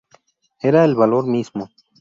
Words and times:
Era 0.61 0.83
el 0.85 0.95
valor 0.95 1.27
mismo. 1.27 1.69